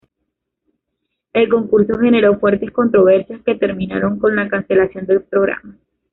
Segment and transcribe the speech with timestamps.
[1.31, 5.75] El concurso generó fuertes controversias que terminaron con la cancelación del programa.